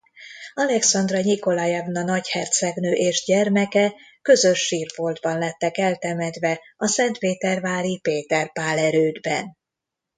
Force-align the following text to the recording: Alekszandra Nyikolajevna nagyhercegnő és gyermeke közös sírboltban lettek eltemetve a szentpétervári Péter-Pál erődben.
Alekszandra 0.53 1.21
Nyikolajevna 1.21 2.03
nagyhercegnő 2.03 2.91
és 2.93 3.23
gyermeke 3.25 3.93
közös 4.21 4.59
sírboltban 4.59 5.37
lettek 5.37 5.77
eltemetve 5.77 6.59
a 6.77 6.87
szentpétervári 6.87 7.99
Péter-Pál 8.03 8.77
erődben. 8.79 9.57